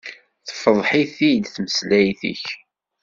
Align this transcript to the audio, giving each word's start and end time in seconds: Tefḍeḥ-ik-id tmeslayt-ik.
Tefḍeḥ-ik-id 0.47 1.43
tmeslayt-ik. 1.53 2.45